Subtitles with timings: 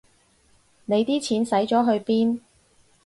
[0.85, 2.41] 你啲錢使咗去邊